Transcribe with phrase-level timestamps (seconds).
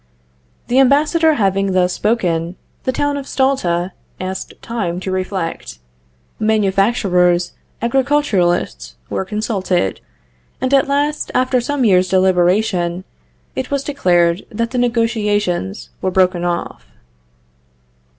[0.65, 2.55] The ambassador having thus spoken,
[2.85, 5.77] the town of Stulta asked time to reflect;
[6.39, 10.01] manufacturers, agriculturists were consulted;
[10.59, 13.03] and at last, after some years' deliberation,
[13.55, 16.87] it was declared that the negotiations were broken off.